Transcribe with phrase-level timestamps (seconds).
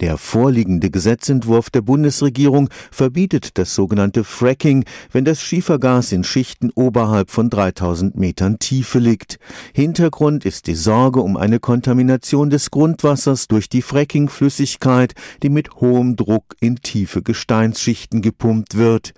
[0.00, 7.30] Der vorliegende Gesetzentwurf der Bundesregierung verbietet das sogenannte Fracking, wenn das Schiefergas in Schichten oberhalb
[7.30, 9.38] von 3000 Metern Tiefe liegt.
[9.72, 16.16] Hintergrund ist die Sorge um eine Kontamination des Grundwassers durch die Frackingflüssigkeit, die mit hohem
[16.16, 19.14] Druck in tiefe Gesteinsschichten gepumpt wird.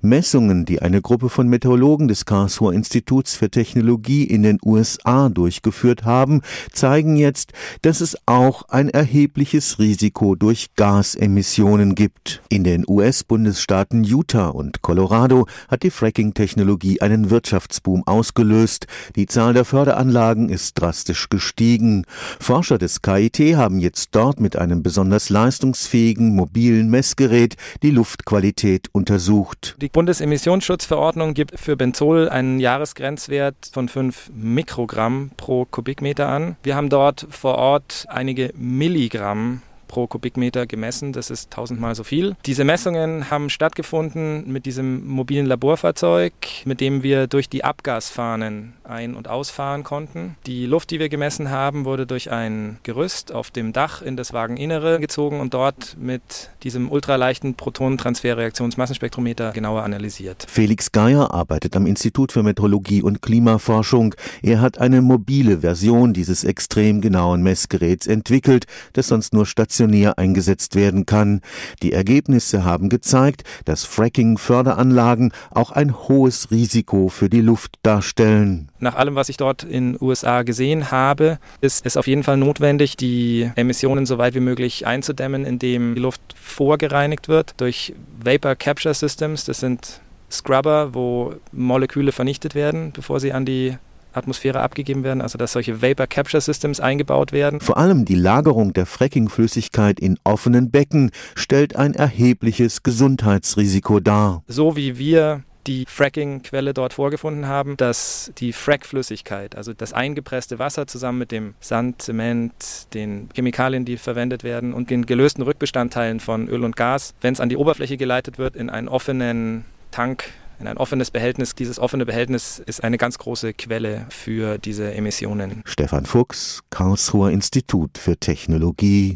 [0.00, 6.04] Messungen, die eine Gruppe von Meteorologen des Karlsruher Instituts für Technologie in den USA durchgeführt
[6.04, 6.42] haben,
[6.72, 7.52] zeigen jetzt,
[7.82, 12.42] dass es auch ein erhebliches Risiko Risiko durch Gasemissionen gibt.
[12.50, 18.86] In den US-Bundesstaaten Utah und Colorado hat die Fracking-Technologie einen Wirtschaftsboom ausgelöst.
[19.16, 22.04] Die Zahl der Förderanlagen ist drastisch gestiegen.
[22.38, 29.76] Forscher des KIT haben jetzt dort mit einem besonders leistungsfähigen mobilen Messgerät die Luftqualität untersucht.
[29.80, 36.56] Die Bundesemissionsschutzverordnung gibt für Benzol einen Jahresgrenzwert von 5 Mikrogramm pro Kubikmeter an.
[36.62, 41.12] Wir haben dort vor Ort einige Milligramm pro Kubikmeter gemessen.
[41.12, 42.36] Das ist tausendmal so viel.
[42.46, 46.32] Diese Messungen haben stattgefunden mit diesem mobilen Laborfahrzeug,
[46.64, 50.36] mit dem wir durch die Abgasfahnen ein- und ausfahren konnten.
[50.46, 54.32] Die Luft, die wir gemessen haben, wurde durch ein Gerüst auf dem Dach in das
[54.32, 60.46] Wageninnere gezogen und dort mit diesem ultraleichten Protonentransferreaktionsmassenspektrometer genauer analysiert.
[60.48, 64.14] Felix Geier arbeitet am Institut für Meteorologie und Klimaforschung.
[64.40, 70.18] Er hat eine mobile Version dieses extrem genauen Messgeräts entwickelt, das sonst nur stationär stationär
[70.18, 71.40] eingesetzt werden kann.
[71.82, 78.68] Die Ergebnisse haben gezeigt, dass Fracking-Förderanlagen auch ein hohes Risiko für die Luft darstellen.
[78.78, 82.36] Nach allem, was ich dort in den USA gesehen habe, ist es auf jeden Fall
[82.36, 88.56] notwendig, die Emissionen so weit wie möglich einzudämmen, indem die Luft vorgereinigt wird durch Vapor
[88.56, 89.46] Capture Systems.
[89.46, 90.00] Das sind
[90.30, 93.76] Scrubber, wo Moleküle vernichtet werden, bevor sie an die
[94.12, 97.60] Atmosphäre abgegeben werden, also dass solche Vapor Capture Systems eingebaut werden.
[97.60, 104.42] Vor allem die Lagerung der Frackingflüssigkeit in offenen Becken stellt ein erhebliches Gesundheitsrisiko dar.
[104.46, 110.86] So wie wir die Fracking-Quelle dort vorgefunden haben, dass die Frackflüssigkeit, also das eingepresste Wasser
[110.86, 116.48] zusammen mit dem Sand, Zement, den Chemikalien, die verwendet werden und den gelösten Rückbestandteilen von
[116.48, 120.24] Öl und Gas, wenn es an die Oberfläche geleitet wird, in einen offenen Tank
[120.60, 121.54] in ein offenes Behältnis.
[121.54, 125.62] Dieses offene Behältnis ist eine ganz große Quelle für diese Emissionen.
[125.64, 129.08] Stefan Fuchs, Karlsruher Institut für Technologie